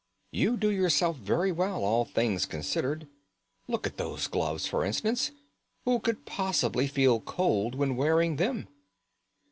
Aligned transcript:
You 0.31 0.57
do 0.57 0.71
yourself 0.71 1.17
very 1.17 1.51
well, 1.51 1.83
all 1.83 2.05
things 2.05 2.47
considered. 2.47 3.07
Look 3.67 3.85
at 3.85 3.97
those 3.97 4.25
gloves, 4.25 4.65
for 4.65 4.83
instance. 4.83 5.29
Who 5.85 5.99
could 5.99 6.25
possibly 6.25 6.87
feel 6.87 7.19
cold 7.19 7.75
when 7.75 7.95
wearing 7.95 8.37
them?" 8.37 8.67